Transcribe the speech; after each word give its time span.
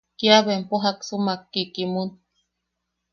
Kia 0.17 0.37
bempo 0.45 0.75
jaksumak 0.83 1.41
kikimun. 1.51 2.09